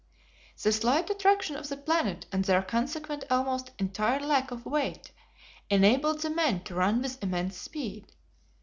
The 0.63 0.71
slight 0.71 1.11
attraction 1.11 1.55
of 1.55 1.69
the 1.69 1.77
planet 1.77 2.25
and 2.31 2.43
their 2.43 2.63
consequent 2.63 3.23
almost 3.29 3.69
entire 3.77 4.19
lack 4.19 4.49
of 4.49 4.65
weight 4.65 5.11
enabled 5.69 6.21
the 6.23 6.31
men 6.31 6.63
to 6.63 6.73
run 6.73 7.03
with 7.03 7.21
immense 7.21 7.55
speed. 7.57 8.11